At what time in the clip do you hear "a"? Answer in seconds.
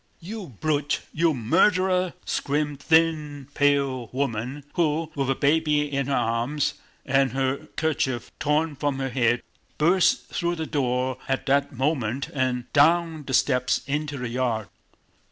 2.81-2.83, 5.29-5.35